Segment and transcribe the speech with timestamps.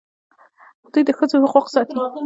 [0.91, 1.97] دوی د ښځو حقوق ساتي.